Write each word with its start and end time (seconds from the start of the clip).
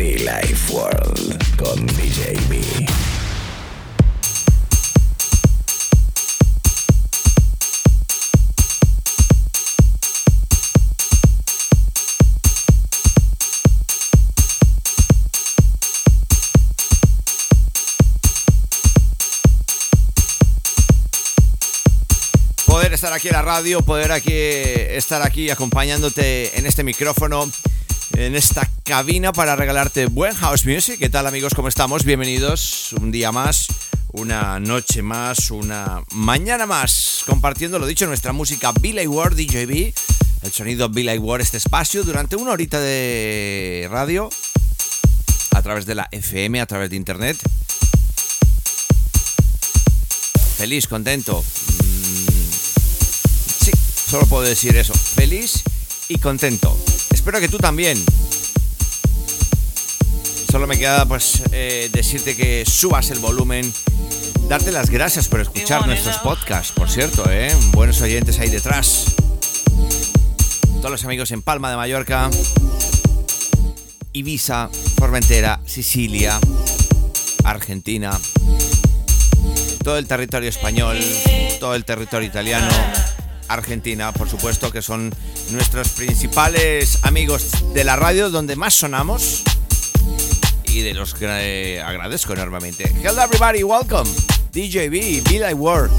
Be 0.00 0.16
Life 0.16 0.72
World 0.72 1.56
con 1.58 1.86
DJ 1.88 2.32
B. 2.48 2.60
estar 23.00 23.12
aquí 23.14 23.28
en 23.28 23.34
la 23.34 23.40
radio, 23.40 23.80
poder 23.80 24.12
aquí 24.12 24.30
estar 24.34 25.22
aquí 25.22 25.48
acompañándote 25.48 26.58
en 26.58 26.66
este 26.66 26.84
micrófono, 26.84 27.50
en 28.16 28.34
esta 28.34 28.68
cabina 28.84 29.32
para 29.32 29.56
regalarte 29.56 30.06
buen 30.06 30.34
house 30.34 30.66
music. 30.66 30.98
¿Qué 30.98 31.08
tal 31.08 31.26
amigos? 31.26 31.54
¿Cómo 31.54 31.68
estamos? 31.68 32.04
Bienvenidos 32.04 32.92
un 32.94 33.10
día 33.10 33.32
más, 33.32 33.66
una 34.12 34.58
noche 34.60 35.02
más, 35.02 35.50
una 35.50 36.02
mañana 36.12 36.66
más, 36.66 37.22
compartiendo 37.26 37.78
lo 37.78 37.86
dicho, 37.86 38.06
nuestra 38.06 38.32
música 38.32 38.72
Billy 38.80 39.06
Ward 39.06 39.34
DJB, 39.36 39.92
el 40.42 40.52
sonido 40.52 40.88
Billy 40.88 41.18
Ward, 41.18 41.40
este 41.40 41.58
espacio 41.58 42.02
durante 42.02 42.36
una 42.36 42.52
horita 42.52 42.80
de 42.80 43.88
radio 43.90 44.30
a 45.52 45.62
través 45.62 45.86
de 45.86 45.94
la 45.94 46.08
FM, 46.10 46.60
a 46.60 46.66
través 46.66 46.90
de 46.90 46.96
internet. 46.96 47.36
Feliz, 50.56 50.86
contento. 50.86 51.42
Sí, 53.62 53.72
solo 54.10 54.26
puedo 54.26 54.42
decir 54.42 54.76
eso. 54.76 54.92
Feliz 54.94 55.62
y 56.08 56.18
contento. 56.18 56.76
Espero 57.30 57.42
que 57.42 57.48
tú 57.48 57.58
también. 57.58 57.96
Solo 60.50 60.66
me 60.66 60.76
queda 60.76 61.06
pues 61.06 61.44
eh, 61.52 61.88
decirte 61.92 62.34
que 62.34 62.64
subas 62.66 63.10
el 63.10 63.20
volumen, 63.20 63.72
darte 64.48 64.72
las 64.72 64.90
gracias 64.90 65.28
por 65.28 65.40
escuchar 65.40 65.86
nuestros 65.86 66.18
podcasts, 66.18 66.72
por 66.72 66.90
cierto, 66.90 67.22
¿eh? 67.30 67.54
buenos 67.70 68.00
oyentes 68.00 68.40
ahí 68.40 68.50
detrás. 68.50 69.14
Todos 70.78 70.90
los 70.90 71.04
amigos 71.04 71.30
en 71.30 71.42
Palma 71.42 71.70
de 71.70 71.76
Mallorca, 71.76 72.30
Ibiza, 74.12 74.68
Formentera, 74.98 75.60
Sicilia, 75.66 76.36
Argentina, 77.44 78.18
todo 79.84 79.98
el 79.98 80.08
territorio 80.08 80.48
español, 80.48 80.98
todo 81.60 81.76
el 81.76 81.84
territorio 81.84 82.26
italiano, 82.26 82.66
Argentina, 83.50 84.12
por 84.12 84.28
supuesto, 84.28 84.70
que 84.70 84.80
son 84.80 85.12
nuestros 85.50 85.88
principales 85.90 86.98
amigos 87.02 87.50
de 87.74 87.84
la 87.84 87.96
radio 87.96 88.30
donde 88.30 88.54
más 88.54 88.74
sonamos 88.74 89.42
y 90.66 90.82
de 90.82 90.94
los 90.94 91.14
que 91.14 91.26
eh, 91.28 91.82
agradezco 91.82 92.32
enormemente. 92.32 92.84
Hello 93.02 93.22
everybody, 93.22 93.64
welcome. 93.64 94.08
DJB, 94.52 95.28
Be 95.28 95.40
Like 95.40 95.54
Word. 95.54 95.90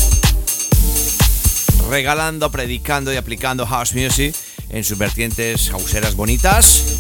Regalando, 1.90 2.50
predicando 2.50 3.14
y 3.14 3.18
aplicando 3.18 3.66
house 3.66 3.94
music 3.94 4.34
en 4.70 4.84
sus 4.86 4.98
vertientes 4.98 5.70
houseeras 5.70 6.16
bonitas 6.16 6.96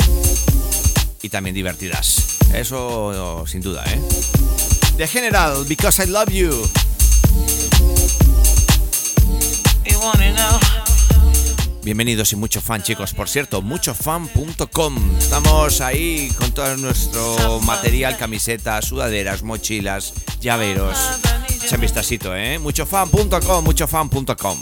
y 1.22 1.30
también 1.30 1.56
divertidas. 1.56 2.38
Eso 2.54 3.46
sin 3.48 3.62
duda, 3.62 3.86
¿eh? 3.86 5.08
General, 5.08 5.66
Because 5.68 6.04
I 6.04 6.08
Love 6.08 6.30
You. 6.30 6.91
Bienvenidos 11.84 12.32
y 12.32 12.36
mucho 12.36 12.62
fan 12.62 12.84
chicos, 12.84 13.14
por 13.14 13.28
cierto, 13.28 13.62
muchofan.com. 13.62 15.18
Estamos 15.18 15.82
ahí 15.82 16.30
con 16.38 16.52
todo 16.52 16.78
nuestro 16.78 17.60
material, 17.62 18.18
camisetas, 18.18 18.86
sudaderas, 18.86 19.42
mochilas, 19.42 20.14
llaveros. 20.40 20.98
Echen 21.64 21.82
vistacito, 21.82 22.36
¿eh? 22.36 22.60
Muchofan.com, 22.60 23.64
muchofan.com. 23.64 24.60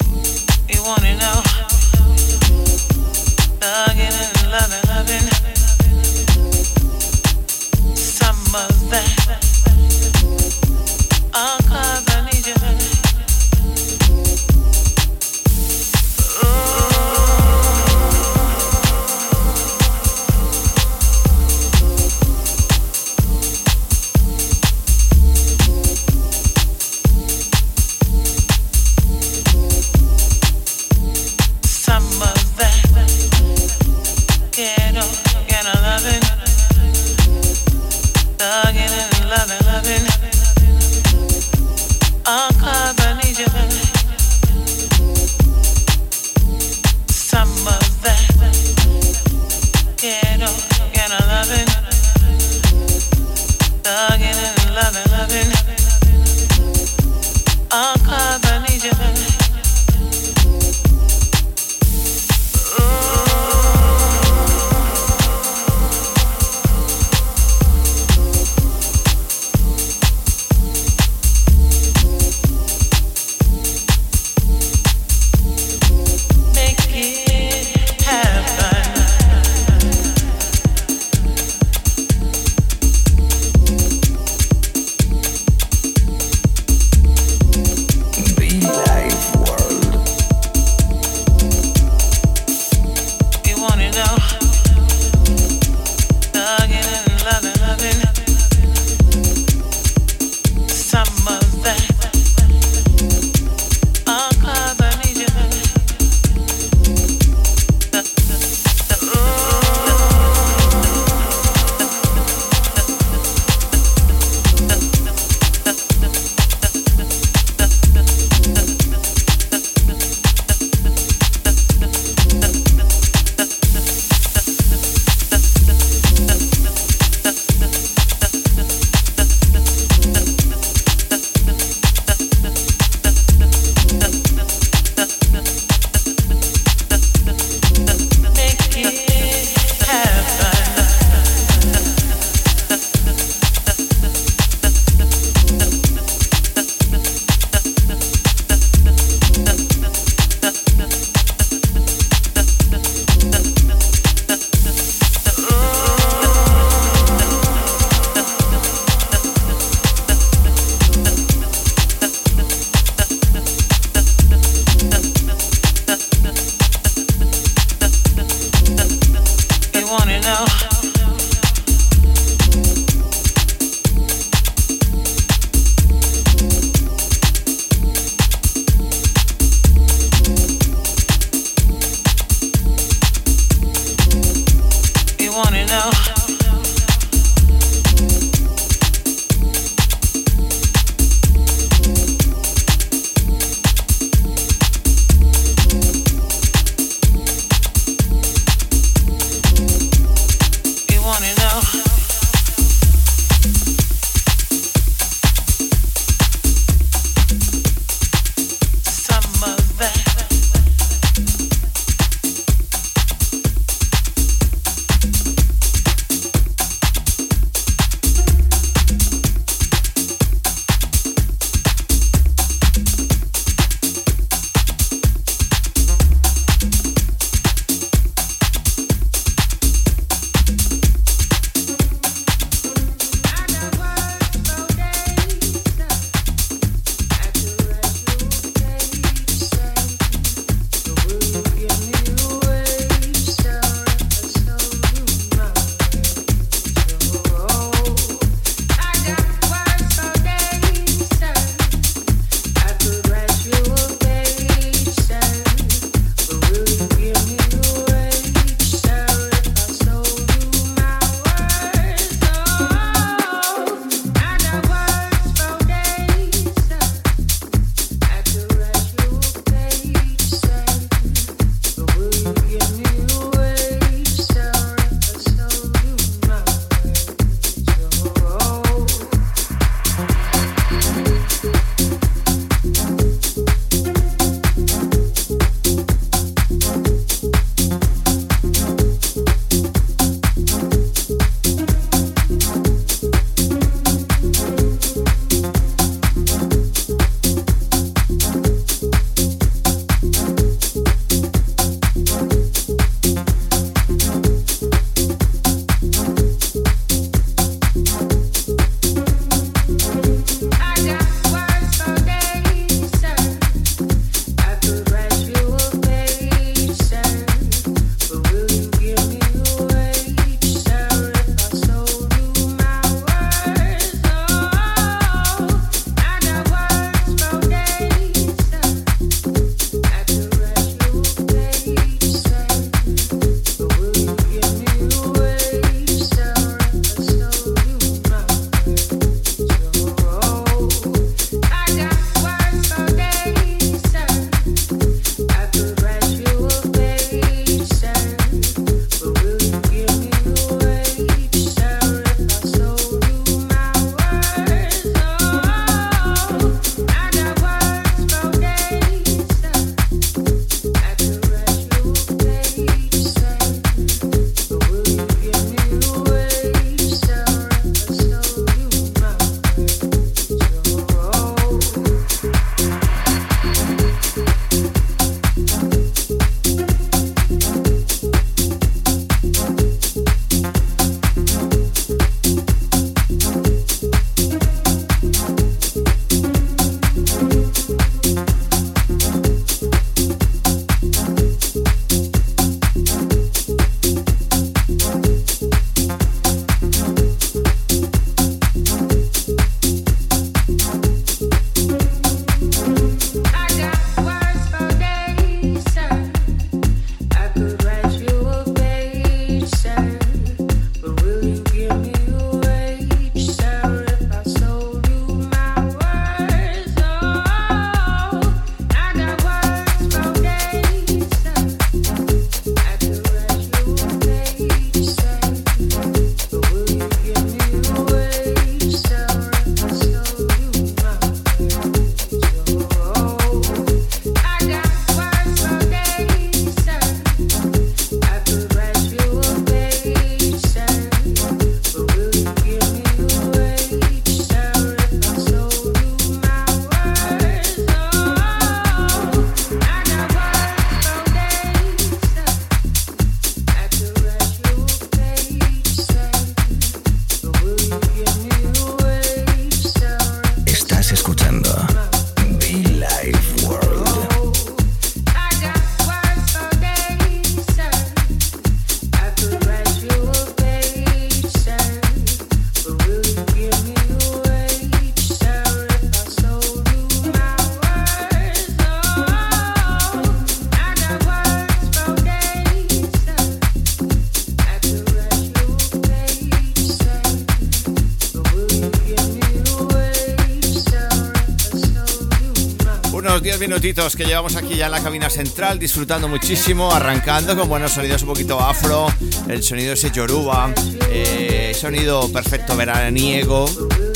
unos 493.39 493.61
10 493.61 493.61
minutitos 493.61 493.95
que 493.95 494.05
llevamos 494.05 494.35
aquí 494.35 494.55
ya 494.55 494.65
en 494.65 494.71
la 494.71 494.83
cabina 494.83 495.09
central, 495.09 495.59
disfrutando 495.59 496.07
muchísimo, 496.07 496.73
arrancando 496.73 497.37
con 497.37 497.47
buenos 497.47 497.71
sonidos 497.71 498.01
un 498.01 498.09
poquito 498.09 498.39
afro, 498.39 498.87
el 499.27 499.43
sonido 499.43 499.73
ese 499.73 499.91
yoruba, 499.91 500.53
eh, 500.89 501.53
sonido 501.55 502.11
perfecto 502.11 502.57
veraniego, 502.57 503.49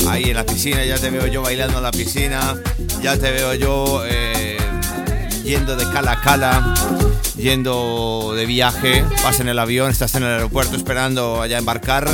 ahí 0.08 0.30
en 0.30 0.36
la 0.36 0.46
piscina, 0.46 0.84
ya 0.84 0.96
te 0.96 1.10
veo 1.10 1.26
yo 1.26 1.42
bailando 1.42 1.76
en 1.78 1.82
la 1.82 1.90
piscina, 1.90 2.56
ya 3.02 3.18
te 3.18 3.30
veo 3.32 3.54
yo 3.54 4.02
eh, 4.06 4.56
yendo 5.44 5.76
de 5.76 5.90
cala 5.90 6.12
a 6.12 6.20
cala, 6.20 6.74
yendo 7.36 8.32
de 8.34 8.46
viaje, 8.46 9.04
vas 9.22 9.40
en 9.40 9.48
el 9.48 9.58
avión, 9.58 9.90
estás 9.90 10.14
en 10.14 10.22
el 10.22 10.30
aeropuerto 10.30 10.76
esperando 10.76 11.42
allá 11.42 11.58
embarcar, 11.58 12.08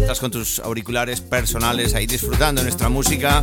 estás 0.00 0.20
con 0.20 0.30
tus 0.30 0.60
auriculares 0.60 1.20
personales 1.20 1.94
ahí 1.94 2.06
disfrutando 2.06 2.62
nuestra 2.62 2.88
música. 2.88 3.42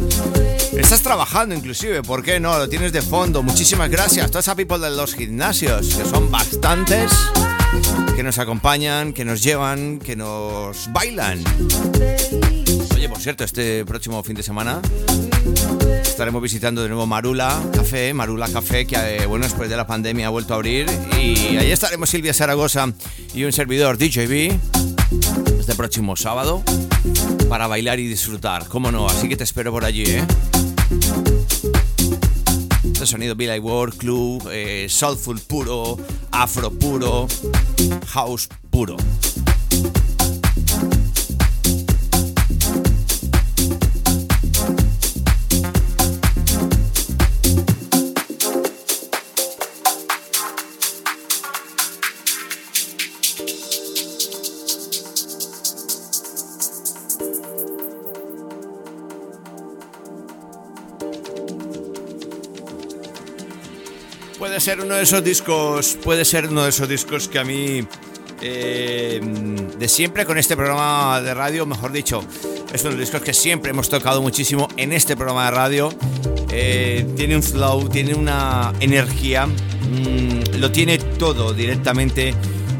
Estás 0.77 1.01
trabajando 1.01 1.53
inclusive, 1.55 2.01
¿por 2.01 2.23
qué 2.23 2.39
no? 2.39 2.57
Lo 2.57 2.67
tienes 2.67 2.91
de 2.91 3.01
fondo. 3.01 3.43
Muchísimas 3.43 3.89
gracias 3.89 4.27
toda 4.27 4.39
esa 4.39 4.55
people 4.55 4.79
de 4.79 4.89
los 4.89 5.13
gimnasios, 5.13 5.95
que 5.95 6.05
son 6.05 6.31
bastantes, 6.31 7.11
que 8.15 8.23
nos 8.23 8.39
acompañan, 8.39 9.13
que 9.13 9.23
nos 9.23 9.43
llevan, 9.43 9.99
que 9.99 10.15
nos 10.15 10.91
bailan. 10.91 11.43
Oye, 12.95 13.07
por 13.07 13.19
cierto, 13.19 13.43
este 13.43 13.85
próximo 13.85 14.21
fin 14.23 14.35
de 14.35 14.43
semana 14.43 14.81
estaremos 16.01 16.41
visitando 16.41 16.81
de 16.81 16.89
nuevo 16.89 17.05
Marula 17.05 17.61
Café, 17.73 18.13
Marula 18.13 18.47
Café, 18.49 18.87
que 18.87 18.95
eh, 18.95 19.25
bueno, 19.25 19.45
después 19.45 19.69
de 19.69 19.77
la 19.77 19.85
pandemia 19.85 20.27
ha 20.27 20.29
vuelto 20.31 20.53
a 20.53 20.57
abrir. 20.57 20.87
Y 21.19 21.57
ahí 21.57 21.71
estaremos 21.71 22.09
Silvia 22.09 22.33
Zaragoza 22.33 22.91
y 23.33 23.43
un 23.43 23.51
servidor 23.51 23.97
DJB 23.97 24.57
este 25.59 25.75
próximo 25.75 26.15
sábado 26.15 26.63
para 27.49 27.67
bailar 27.67 27.99
y 27.99 28.07
disfrutar, 28.07 28.67
cómo 28.67 28.91
no, 28.91 29.07
así 29.07 29.27
que 29.29 29.37
te 29.37 29.43
espero 29.43 29.71
por 29.71 29.85
allí, 29.85 30.03
¿eh? 30.05 30.25
Este 32.83 33.05
sonido 33.05 33.35
Billy 33.35 33.59
World 33.59 33.97
Club, 33.97 34.49
eh, 34.51 34.87
soulful 34.89 35.39
puro, 35.41 35.97
afro 36.31 36.71
puro, 36.71 37.27
house 38.07 38.47
puro. 38.69 38.95
Ser 64.63 64.79
uno 64.79 64.95
de 64.95 65.03
esos 65.03 65.21
discos, 65.21 65.97
puede 66.01 66.23
ser 66.23 66.47
uno 66.47 66.63
de 66.63 66.69
esos 66.69 66.87
discos 66.87 67.27
que 67.27 67.37
a 67.37 67.43
mí 67.43 67.85
eh, 68.41 69.19
de 69.77 69.87
siempre 69.89 70.25
con 70.25 70.37
este 70.37 70.55
programa 70.55 71.19
de 71.19 71.33
radio, 71.33 71.65
mejor 71.65 71.91
dicho, 71.91 72.23
es 72.73 72.79
uno 72.83 72.91
de 72.91 72.97
los 72.97 73.09
discos 73.09 73.21
que 73.23 73.33
siempre 73.33 73.71
hemos 73.71 73.89
tocado 73.89 74.21
muchísimo 74.21 74.69
en 74.77 74.93
este 74.93 75.17
programa 75.17 75.43
de 75.45 75.51
radio. 75.51 75.89
Eh, 76.49 77.05
tiene 77.17 77.35
un 77.35 77.43
flow, 77.43 77.89
tiene 77.89 78.15
una 78.15 78.71
energía, 78.79 79.47
mm, 79.47 80.59
lo 80.59 80.71
tiene 80.71 80.97
todo 80.97 81.53
directamente 81.53 82.33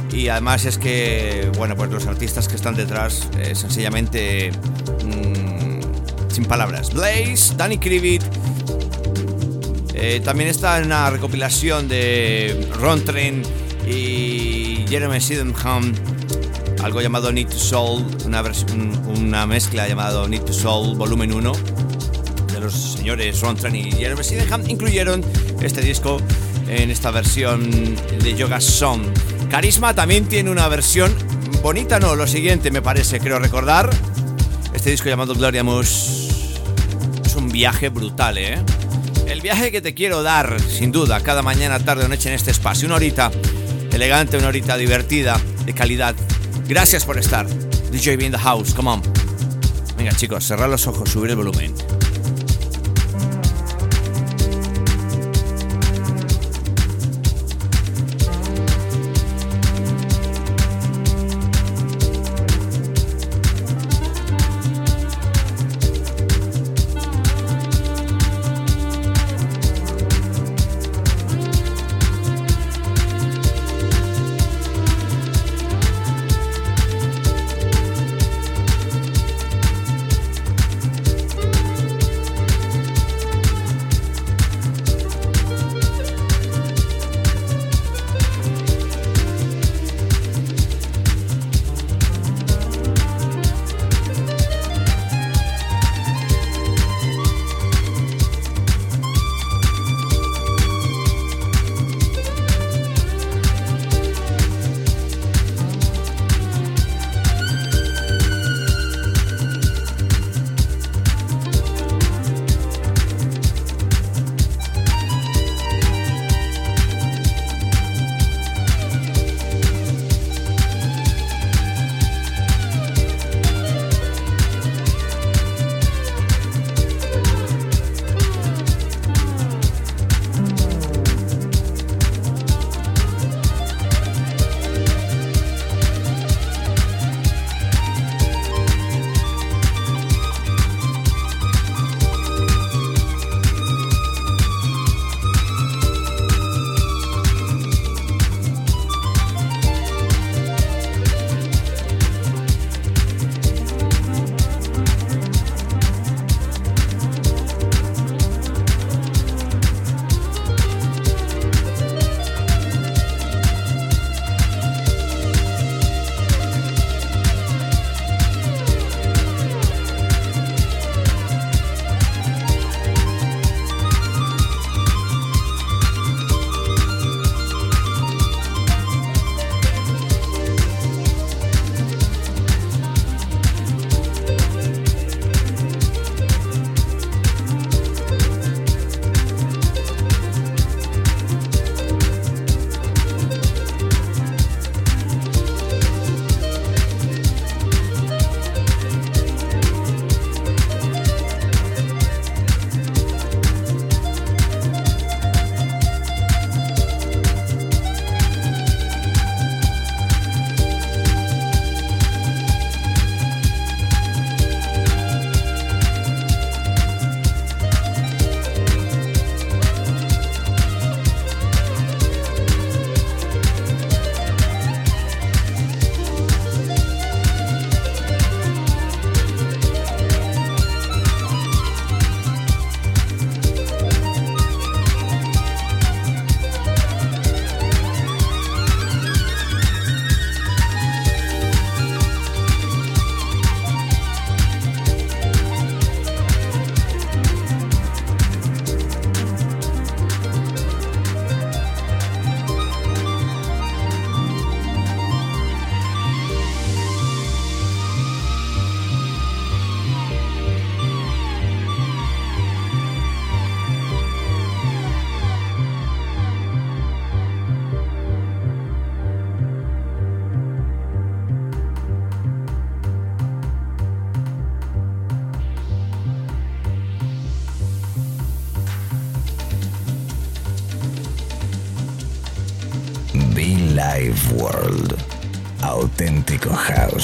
y 0.09 0.29
además 0.29 0.63
es 0.63 0.77
que, 0.77 1.51
bueno, 1.57 1.75
pues 1.75 1.91
los 1.91 2.07
artistas 2.07 2.47
que 2.47 2.55
están 2.55 2.75
detrás, 2.75 3.27
eh, 3.39 3.55
sencillamente 3.55 4.51
mm, 5.03 6.31
sin 6.31 6.45
palabras. 6.45 6.93
Blaze, 6.93 7.55
Danny 7.57 7.77
Krivit, 7.77 8.23
eh, 10.05 10.19
también 10.19 10.49
está 10.49 10.79
en 10.79 10.87
una 10.87 11.09
recopilación 11.09 11.87
de 11.87 12.67
Ron 12.73 13.05
Train 13.05 13.41
y 13.87 14.83
Jeremy 14.89 15.21
Sydenham, 15.21 15.93
algo 16.83 16.99
llamado 16.99 17.31
Need 17.31 17.47
to 17.47 17.57
Soul, 17.57 18.05
una, 18.25 19.47
mezcla 19.47 19.87
llamada 19.87 20.27
Need 20.27 20.41
to 20.41 20.51
Soul 20.51 20.97
Volumen 20.97 21.31
1 21.31 21.53
de 22.51 22.59
los 22.59 22.73
señores 22.73 23.39
Ron 23.39 23.55
Train 23.55 23.75
y 23.77 23.91
Jeremy 23.93 24.21
Sydenham 24.25 24.69
incluyeron 24.69 25.23
este 25.61 25.79
disco 25.79 26.19
en 26.67 26.91
esta 26.91 27.09
versión 27.09 27.71
de 28.21 28.35
Yoga 28.35 28.59
Song. 28.59 29.03
Carisma 29.49 29.95
también 29.95 30.25
tiene 30.25 30.51
una 30.51 30.67
versión 30.67 31.13
bonita, 31.61 31.97
no, 31.97 32.17
lo 32.17 32.27
siguiente 32.27 32.71
me 32.71 32.81
parece, 32.81 33.21
creo 33.21 33.39
recordar. 33.39 33.89
Este 34.73 34.89
disco 34.89 35.07
llamado 35.07 35.33
Gloriamus 35.33 36.27
es 37.23 37.35
un 37.37 37.47
viaje 37.47 37.87
brutal, 37.87 38.37
¿eh? 38.37 38.57
Viaje 39.43 39.73
que 39.73 39.81
te 39.81 39.93
quiero 39.93 40.23
dar, 40.23 40.57
sin 40.61 40.93
duda, 40.93 41.19
cada 41.19 41.41
mañana, 41.41 41.77
tarde 41.77 42.05
o 42.05 42.07
noche 42.07 42.29
en 42.29 42.35
este 42.35 42.49
espacio. 42.49 42.87
Una 42.87 42.95
horita 42.95 43.29
elegante, 43.91 44.37
una 44.37 44.47
horita 44.47 44.77
divertida, 44.77 45.37
de 45.65 45.73
calidad. 45.73 46.15
Gracias 46.65 47.03
por 47.03 47.17
estar. 47.17 47.45
DJ 47.91 48.13
in 48.23 48.31
the 48.31 48.37
house, 48.37 48.73
come 48.73 48.89
on. 48.89 49.01
Venga 49.97 50.13
chicos, 50.13 50.45
cerrar 50.45 50.69
los 50.69 50.87
ojos, 50.87 51.09
subir 51.09 51.31
el 51.31 51.35
volumen. 51.35 51.73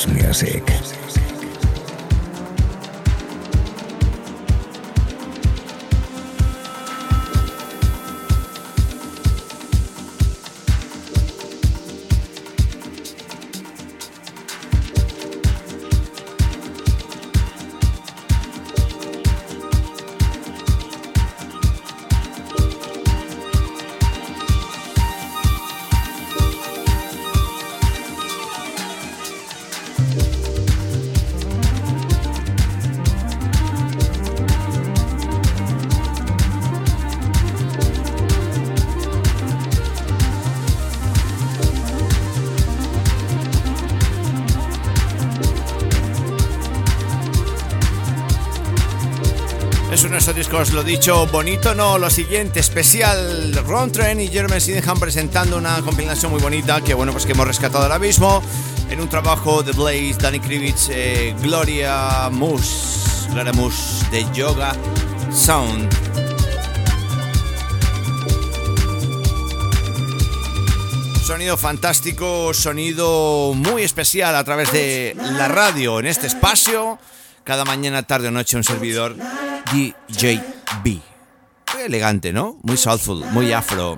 House 0.07 0.98
Music. 50.59 50.73
lo 50.73 50.83
dicho, 50.83 51.25
bonito 51.27 51.73
no, 51.73 51.97
lo 51.97 52.09
siguiente, 52.09 52.59
especial 52.59 53.53
Ron 53.65 53.93
Trent 53.93 54.19
y 54.19 54.27
Jeremy 54.27 54.59
Sydenham 54.59 54.99
presentando 54.99 55.57
una 55.57 55.81
compilación 55.81 56.31
muy 56.31 56.41
bonita 56.41 56.81
que 56.81 56.93
bueno, 56.93 57.13
pues 57.13 57.25
que 57.25 57.31
hemos 57.31 57.47
rescatado 57.47 57.83
ahora 57.83 57.97
mismo 57.97 58.41
en 58.89 58.99
un 58.99 59.07
trabajo 59.07 59.63
de 59.63 59.71
Blaze, 59.71 60.15
Danny 60.19 60.41
Krivitz, 60.41 60.89
eh, 60.91 61.33
Gloria 61.41 62.29
Moose, 62.29 63.29
Gloria 63.31 63.53
Moose 63.53 64.05
de 64.11 64.25
Yoga 64.33 64.75
Sound. 65.31 65.89
Sonido 71.23 71.55
fantástico, 71.55 72.53
sonido 72.53 73.53
muy 73.55 73.83
especial 73.83 74.35
a 74.35 74.43
través 74.43 74.73
de 74.73 75.15
la 75.15 75.47
radio 75.47 75.99
en 75.99 76.07
este 76.07 76.27
espacio. 76.27 76.99
Cada 77.45 77.63
mañana, 77.63 78.03
tarde 78.03 78.27
o 78.27 78.31
noche 78.31 78.57
un 78.57 78.63
servidor 78.63 79.15
DJB. 79.71 81.01
Muy 81.73 81.83
elegante, 81.83 82.33
¿no? 82.33 82.57
Muy 82.63 82.77
soulful, 82.77 83.23
muy 83.31 83.51
afro. 83.53 83.97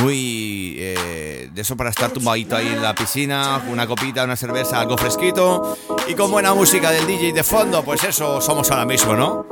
Muy 0.00 0.76
eh, 0.78 1.48
de 1.52 1.62
eso 1.62 1.76
para 1.76 1.90
estar 1.90 2.10
tumbadito 2.10 2.56
ahí 2.56 2.66
en 2.66 2.82
la 2.82 2.94
piscina, 2.94 3.62
una 3.68 3.86
copita, 3.86 4.24
una 4.24 4.36
cerveza, 4.36 4.80
algo 4.80 4.96
fresquito 4.98 5.78
y 6.08 6.14
con 6.14 6.30
buena 6.30 6.52
música 6.54 6.90
del 6.90 7.06
DJ 7.06 7.32
de 7.32 7.42
fondo, 7.44 7.84
pues 7.84 8.02
eso 8.04 8.40
somos 8.40 8.70
ahora 8.70 8.84
mismo, 8.84 9.14
¿no? 9.14 9.46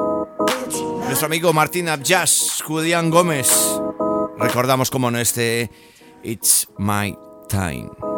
Nuestro 1.06 1.26
amigo 1.26 1.52
Martín 1.52 1.88
Abjas, 1.88 2.62
Julián 2.66 3.10
Gómez, 3.10 3.80
recordamos 4.38 4.90
como 4.90 5.10
no 5.10 5.18
este 5.18 5.70
It's 6.22 6.68
My 6.78 7.16
Time. 7.48 8.13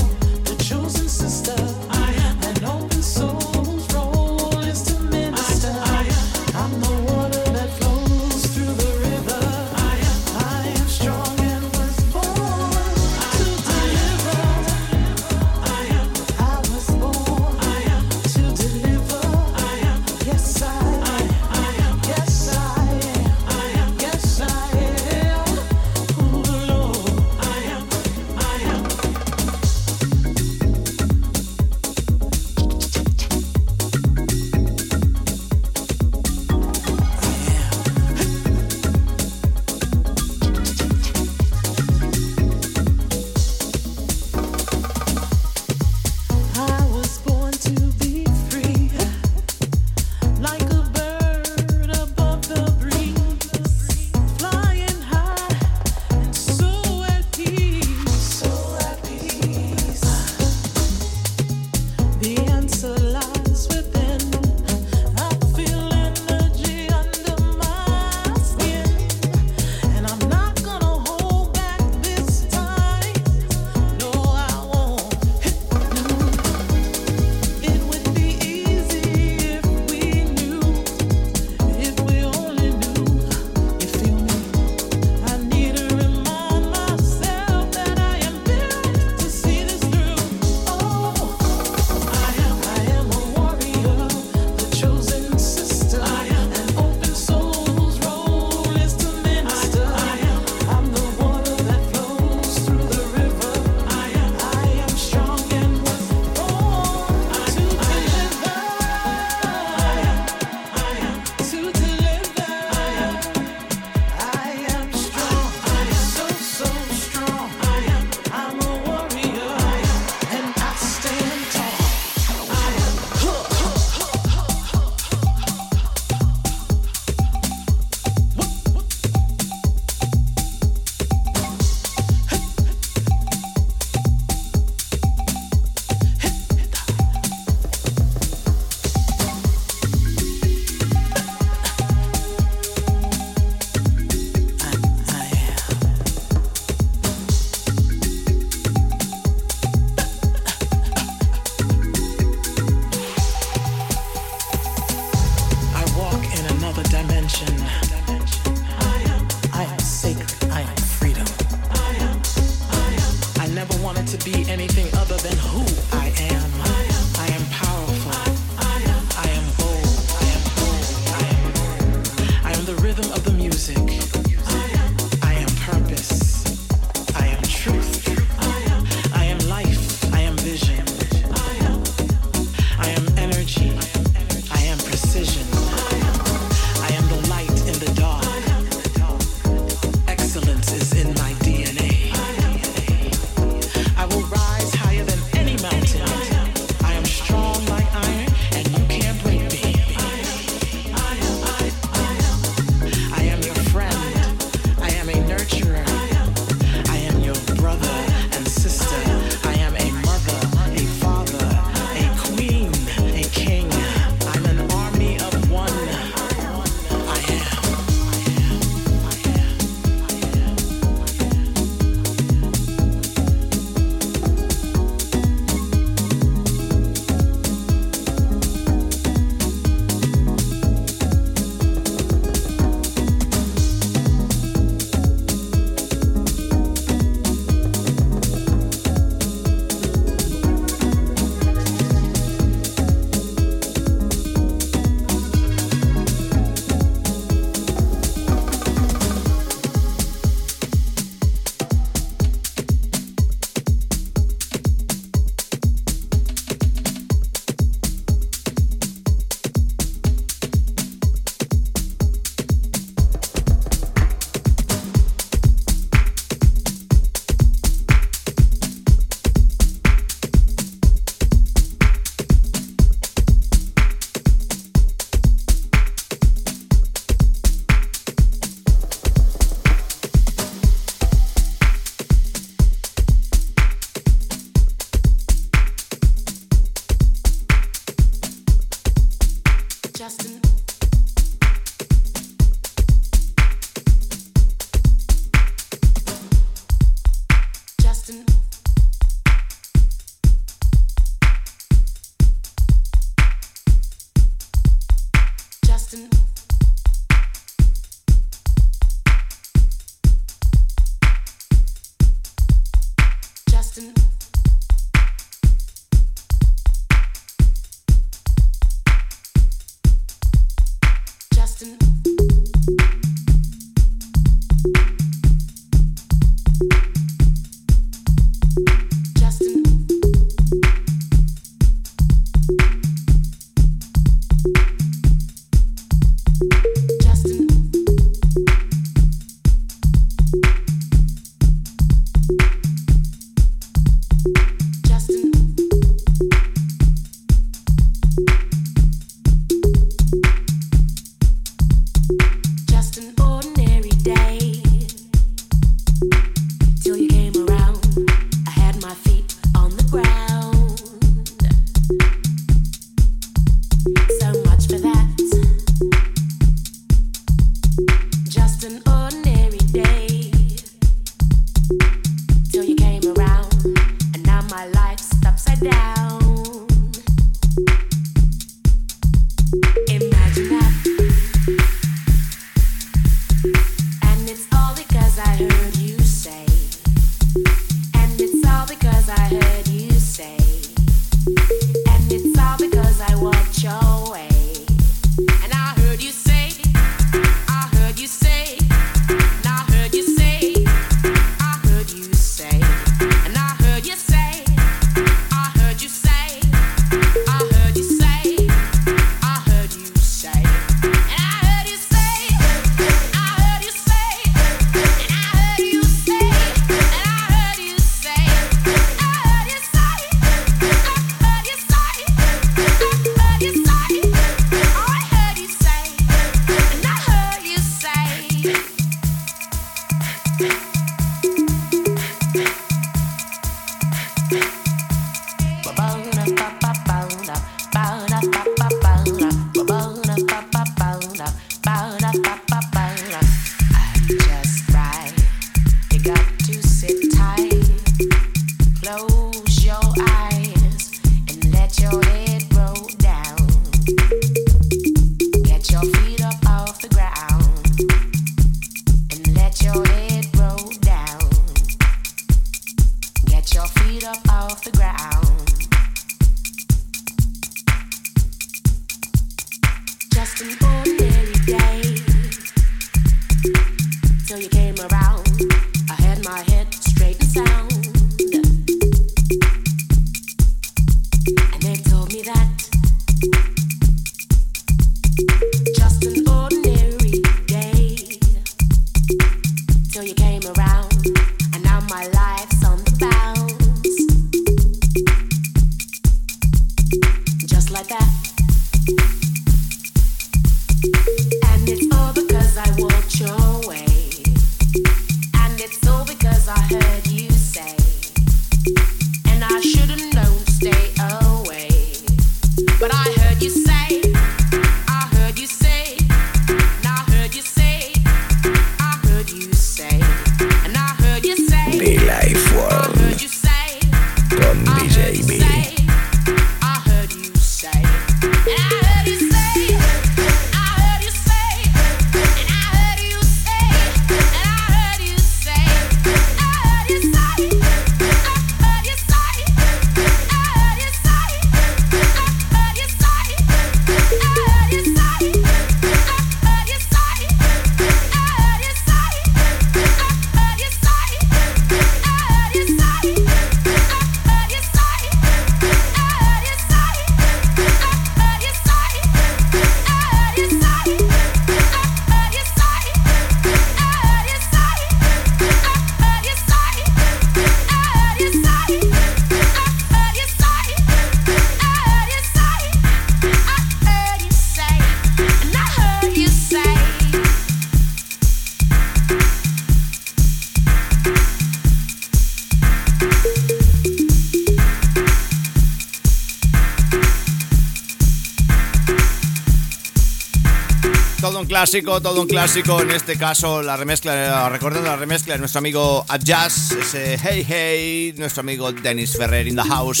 Clásico, 591.74 592.00
todo 592.00 592.20
un 592.20 592.28
clásico. 592.28 592.80
En 592.82 592.92
este 592.92 593.16
caso, 593.16 593.60
la 593.60 593.76
remezcla, 593.76 594.48
recordando 594.48 594.88
la 594.88 594.94
remezcla 594.94 595.34
de 595.34 595.40
nuestro 595.40 595.58
amigo 595.58 596.04
Adjazz, 596.06 596.70
ese 596.70 597.18
Hey 597.20 597.44
Hey, 597.48 598.14
nuestro 598.16 598.42
amigo 598.42 598.70
Dennis 598.70 599.16
Ferrer 599.16 599.48
in 599.48 599.56
the 599.56 599.62
house. 599.62 600.00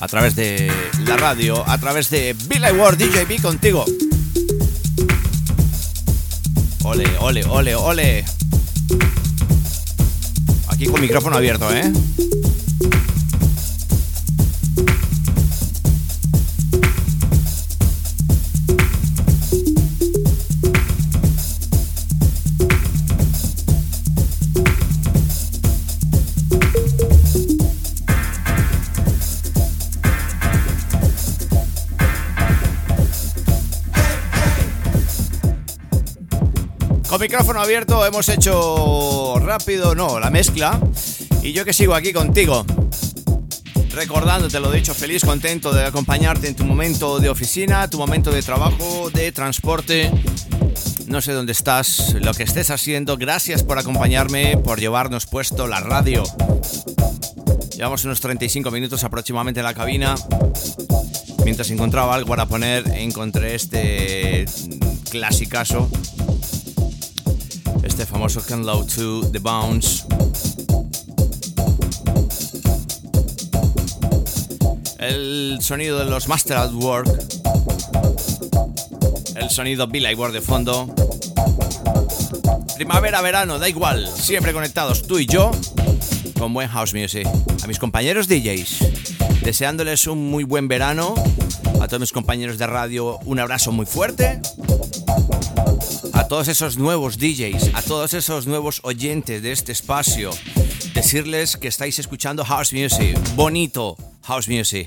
A 0.00 0.08
través 0.08 0.36
de 0.36 0.70
la 1.06 1.16
radio, 1.16 1.66
a 1.66 1.78
través 1.78 2.10
de 2.10 2.36
Billy 2.48 2.70
Ward 2.72 2.98
DJB 2.98 3.40
contigo. 3.40 3.86
Ole, 6.84 7.06
ole, 7.20 7.44
ole, 7.46 7.74
ole. 7.76 8.24
Aquí 10.68 10.84
con 10.84 11.00
micrófono 11.00 11.36
abierto, 11.36 11.74
¿eh? 11.74 11.90
Micrófono 37.16 37.60
abierto 37.60 38.04
hemos 38.04 38.28
hecho 38.28 39.40
rápido, 39.40 39.94
no, 39.94 40.20
la 40.20 40.30
mezcla. 40.30 40.78
Y 41.42 41.52
yo 41.52 41.64
que 41.64 41.72
sigo 41.72 41.94
aquí 41.94 42.12
contigo. 42.12 42.64
Recordándote 43.90 44.60
lo 44.60 44.70
dicho, 44.70 44.94
feliz, 44.94 45.24
contento 45.24 45.72
de 45.72 45.84
acompañarte 45.84 46.48
en 46.48 46.54
tu 46.54 46.64
momento 46.64 47.18
de 47.18 47.28
oficina, 47.28 47.88
tu 47.88 47.98
momento 47.98 48.30
de 48.30 48.42
trabajo, 48.42 49.10
de 49.10 49.32
transporte. 49.32 50.12
No 51.06 51.20
sé 51.20 51.32
dónde 51.32 51.52
estás, 51.52 52.14
lo 52.20 52.34
que 52.34 52.44
estés 52.44 52.70
haciendo. 52.70 53.16
Gracias 53.16 53.64
por 53.64 53.78
acompañarme, 53.78 54.56
por 54.58 54.78
llevarnos 54.78 55.26
puesto 55.26 55.66
la 55.66 55.80
radio. 55.80 56.22
Llevamos 57.74 58.04
unos 58.04 58.20
35 58.20 58.70
minutos 58.70 59.02
aproximadamente 59.02 59.60
en 59.60 59.64
la 59.64 59.74
cabina. 59.74 60.14
Mientras 61.44 61.70
encontraba 61.70 62.14
algo 62.14 62.28
para 62.28 62.46
poner, 62.46 62.86
encontré 62.94 63.54
este 63.54 64.44
clasicazo 65.10 65.90
este 68.00 68.12
famoso 68.12 68.40
The 69.32 69.38
Bounce. 69.40 70.04
El 75.00 75.58
sonido 75.60 75.98
de 75.98 76.04
los 76.04 76.28
Master 76.28 76.58
at 76.58 76.72
Work. 76.74 77.08
El 79.34 79.50
sonido 79.50 79.88
Bill 79.88 80.06
Ward 80.16 80.32
de 80.32 80.40
fondo. 80.40 80.94
Primavera, 82.76 83.20
verano, 83.20 83.58
da 83.58 83.68
igual. 83.68 84.06
Siempre 84.06 84.52
conectados 84.52 85.04
tú 85.04 85.18
y 85.18 85.26
yo 85.26 85.50
con 86.38 86.54
buen 86.54 86.68
house 86.68 86.94
music. 86.94 87.26
A 87.64 87.66
mis 87.66 87.80
compañeros 87.80 88.28
DJs, 88.28 89.42
deseándoles 89.42 90.06
un 90.06 90.30
muy 90.30 90.44
buen 90.44 90.68
verano. 90.68 91.14
A 91.80 91.88
todos 91.88 91.98
mis 91.98 92.12
compañeros 92.12 92.58
de 92.58 92.66
radio, 92.68 93.18
un 93.24 93.40
abrazo 93.40 93.72
muy 93.72 93.86
fuerte 93.86 94.40
a 96.28 96.36
todos 96.36 96.48
esos 96.48 96.76
nuevos 96.76 97.16
DJs, 97.16 97.70
a 97.72 97.80
todos 97.80 98.12
esos 98.12 98.46
nuevos 98.46 98.80
oyentes 98.82 99.40
de 99.40 99.50
este 99.50 99.72
espacio, 99.72 100.30
decirles 100.92 101.56
que 101.56 101.68
estáis 101.68 101.98
escuchando 101.98 102.44
house 102.44 102.74
music, 102.74 103.16
bonito 103.34 103.96
house 104.24 104.46
music. 104.46 104.86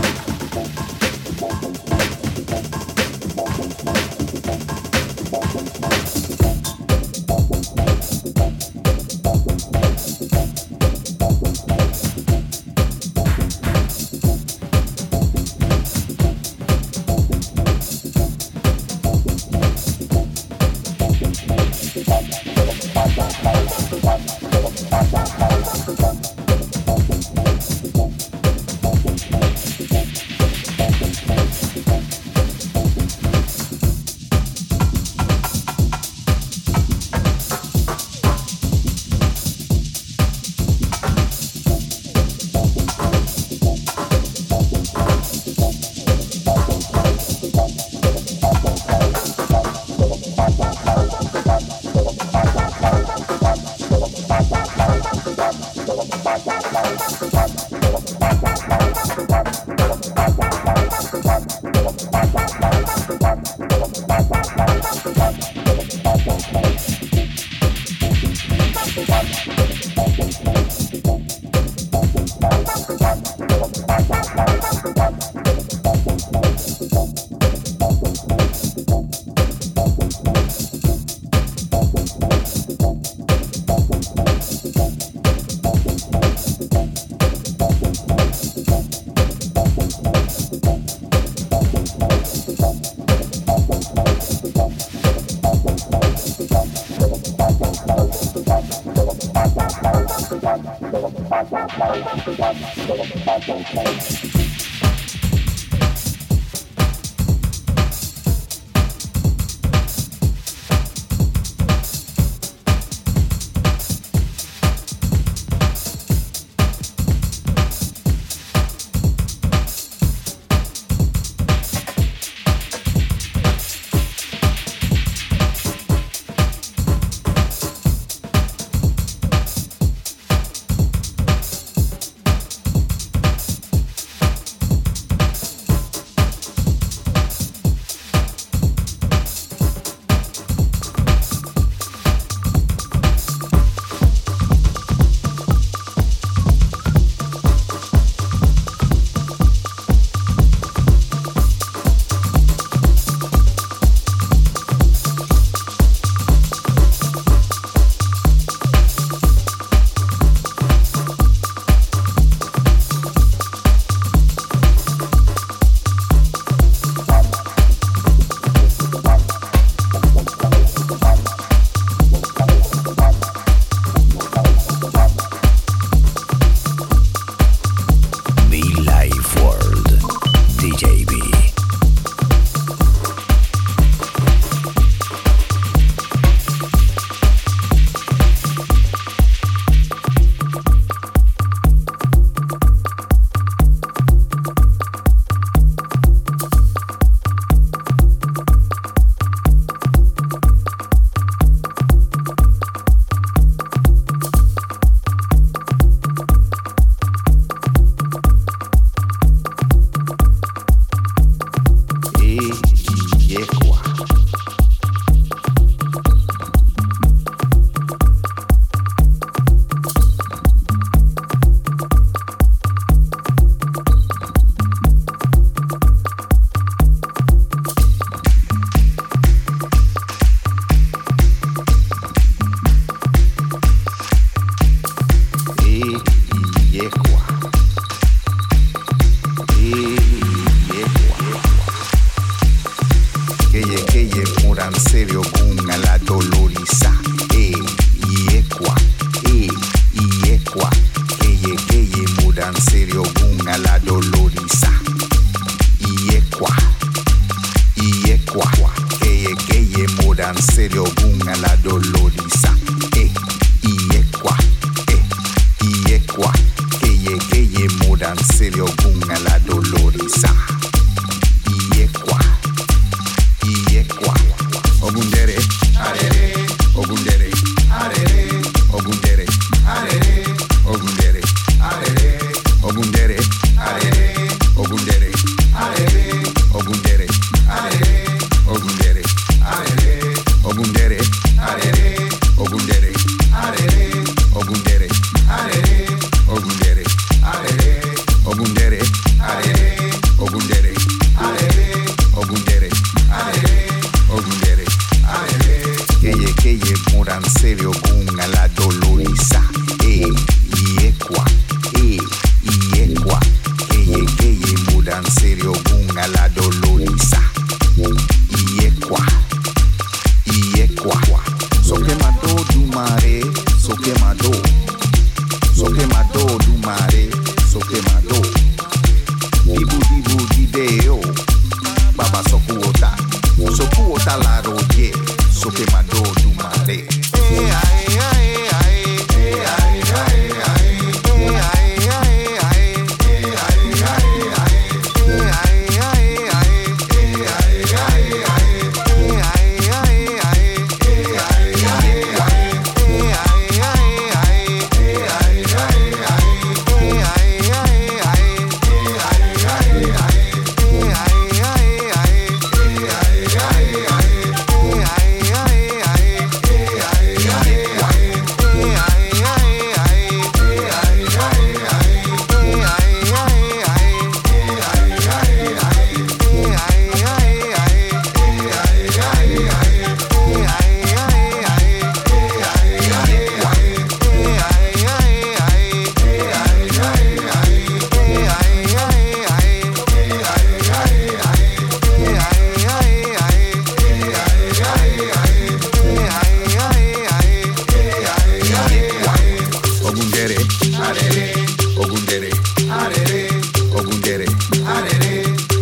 don't 103.45 103.65
play. 103.65 104.20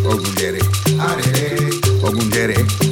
Ogun 0.10 0.36
Jerry. 0.38 0.60
get 2.32 2.50
it! 2.50 2.89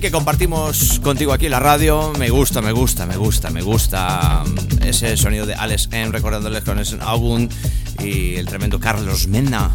Que 0.00 0.10
compartimos 0.10 1.00
contigo 1.00 1.34
aquí 1.34 1.44
en 1.44 1.50
la 1.50 1.60
radio. 1.60 2.14
Me 2.18 2.30
gusta, 2.30 2.62
me 2.62 2.72
gusta, 2.72 3.04
me 3.04 3.16
gusta, 3.16 3.50
me 3.50 3.60
gusta 3.60 4.42
ese 4.82 5.18
sonido 5.18 5.44
de 5.44 5.54
Alex 5.54 5.90
M 5.92 6.10
recordándoles 6.10 6.64
con 6.64 6.78
ese 6.78 6.96
álbum 7.00 7.46
y 8.02 8.36
el 8.36 8.46
tremendo 8.46 8.80
Carlos 8.80 9.26
Mena. 9.26 9.70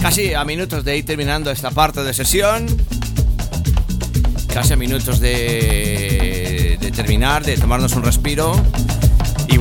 Casi 0.00 0.32
a 0.32 0.44
minutos 0.44 0.82
de 0.82 0.96
ir 0.96 1.04
terminando 1.04 1.50
esta 1.50 1.70
parte 1.70 2.02
de 2.02 2.14
sesión. 2.14 2.66
Casi 4.54 4.72
a 4.72 4.76
minutos 4.76 5.20
de, 5.20 6.78
de 6.80 6.90
terminar, 6.90 7.44
de 7.44 7.58
tomarnos 7.58 7.92
un 7.92 8.02
respiro. 8.02 8.62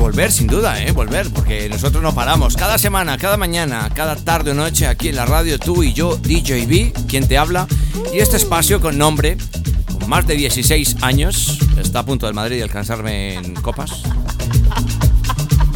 Volver, 0.06 0.32
sin 0.32 0.46
duda, 0.46 0.80
¿eh? 0.84 0.92
Volver, 0.92 1.32
porque 1.32 1.68
nosotros 1.68 2.04
no 2.04 2.14
paramos. 2.14 2.56
Cada 2.56 2.78
semana, 2.78 3.18
cada 3.18 3.38
mañana, 3.38 3.90
cada 3.92 4.16
tarde 4.16 4.52
o 4.52 4.54
noche 4.54 4.86
aquí 4.86 5.10
en 5.10 5.16
la 5.16 5.26
radio, 5.26 5.58
tú 5.58 5.82
y 5.82 5.94
yo, 5.94 6.16
DJB, 6.18 7.08
quien 7.08 7.28
te 7.28 7.40
habla. 7.40 7.66
Y 8.14 8.20
este 8.20 8.38
espacio 8.38 8.80
con 8.80 9.00
nombre 9.00 9.36
más 10.06 10.28
de 10.28 10.36
16 10.36 10.98
años. 11.02 11.58
Está 11.80 12.02
a 12.02 12.06
punto 12.06 12.28
del 12.28 12.36
Madrid 12.36 12.58
de 12.58 12.64
alcanzarme 12.64 13.34
en 13.34 13.56
copas. 13.56 14.04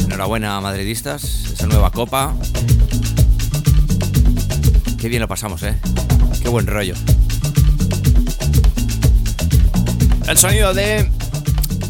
Enhorabuena, 0.04 0.60
madridistas. 0.60 1.24
Esa 1.52 1.66
nueva 1.66 1.90
copa. 1.90 2.32
Qué 4.96 5.08
bien 5.08 5.22
lo 5.22 5.26
pasamos, 5.26 5.64
¿eh? 5.64 5.74
Qué 6.40 6.48
buen 6.48 6.68
rollo. 6.68 6.94
El 10.28 10.38
sonido 10.38 10.72
de 10.72 11.10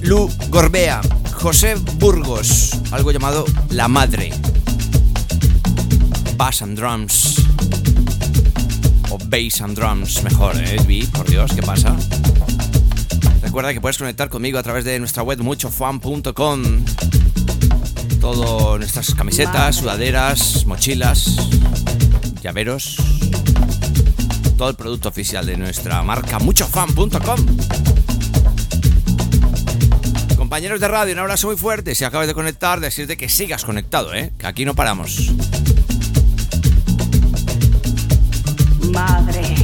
Lu 0.01 0.31
Gorbea, 0.49 1.03
José 1.41 1.75
Burgos, 1.75 2.73
algo 2.91 3.13
llamado 3.13 3.47
La 3.71 3.89
Madre. 3.89 4.31
Bass 6.37 6.61
and 6.61 6.79
Drums. 6.79 7.37
O 9.09 9.17
Bass 9.17 9.63
and 9.63 9.75
Drums, 9.75 10.23
mejor, 10.23 10.55
¿eh? 10.59 10.77
Por 11.15 11.31
Dios, 11.31 11.53
¿qué 11.55 11.63
pasa? 11.63 11.97
Recuerda 13.41 13.73
que 13.73 13.81
puedes 13.81 13.97
conectar 13.97 14.29
conmigo 14.29 14.59
a 14.59 14.63
través 14.63 14.85
de 14.85 14.99
nuestra 14.99 15.23
web 15.23 15.41
muchofan.com. 15.41 16.85
Todo 18.21 18.77
nuestras 18.77 19.15
camisetas, 19.15 19.77
sudaderas, 19.77 20.67
mochilas, 20.67 21.37
llaveros. 22.43 22.97
Todo 24.59 24.69
el 24.69 24.77
producto 24.77 25.09
oficial 25.09 25.47
de 25.47 25.57
nuestra 25.57 26.03
marca 26.03 26.39
muchofan.com. 26.39 27.90
Compañeros 30.51 30.81
de 30.81 30.89
radio, 30.89 31.13
un 31.15 31.21
abrazo 31.21 31.47
muy 31.47 31.57
fuerte. 31.57 31.95
Si 31.95 32.03
acabas 32.03 32.27
de 32.27 32.35
conectar, 32.35 32.81
decirte 32.81 33.17
que 33.17 33.29
sigas 33.29 33.65
conectado, 33.65 34.13
¿eh? 34.13 34.33
que 34.37 34.49
aquí 34.49 34.65
no 34.65 34.75
paramos. 34.75 35.31
Madre. 38.91 39.60